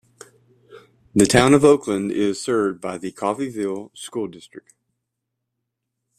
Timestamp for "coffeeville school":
3.11-4.25